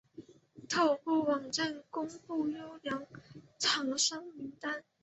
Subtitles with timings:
[0.67, 3.05] 透过网站公布优良
[3.59, 4.83] 厂商名单